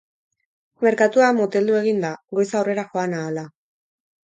Merkatua 0.85 1.27
moteldu 1.41 1.77
egin 1.81 2.01
da, 2.07 2.13
goiza 2.39 2.59
aurrera 2.63 2.89
joan 2.95 3.17
ahala. 3.21 3.47